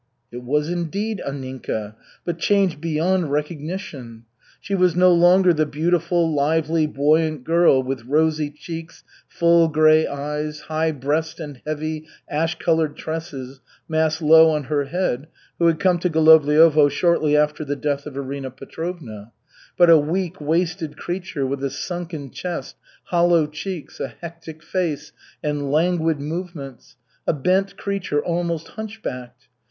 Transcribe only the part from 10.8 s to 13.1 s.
breast and heavy, ash colored